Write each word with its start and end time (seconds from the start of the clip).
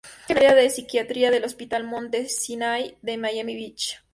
Fue 0.25 0.33
jefe 0.33 0.39
del 0.39 0.49
área 0.49 0.63
de 0.63 0.69
psiquiatría 0.71 1.29
del 1.29 1.43
Hospital 1.43 1.83
Monte 1.83 2.27
Sinai 2.27 2.97
de 3.03 3.19
Miami 3.19 3.53
Beach. 3.55 4.01